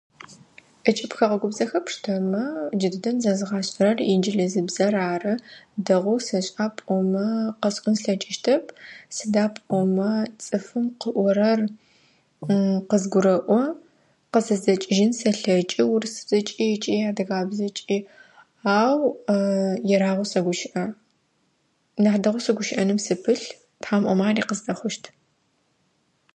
[0.83, 2.43] Ӏэкӏыб хэгъэгубзэхэ пштэмэ
[2.79, 5.33] джыдэдэм зэзгъашӏэрэр инджылызыбзэр ары,
[5.85, 7.25] дэгъуэу сэшӏа пӏомэ
[7.61, 8.65] къэсӏон слъэкӏыщтэп,
[9.15, 10.09] сыда пӏомэ
[10.43, 11.59] цӏыфым къыӏорэр
[12.89, 13.61] къызгурэӏо,
[14.31, 17.97] къызэсдзэкӏыжьын сэлъэкӏы урысыбзэкӏи ыкӏи адыгабзэкӏи
[18.79, 18.99] ау
[19.95, 20.83] ерагъуэу сэгущыӏэ,
[22.01, 23.47] нахь дэгъуэу сыгущыӏэным сыпылъ,
[23.81, 25.03] Тхьам ӏомэ ари къыздэхъущт.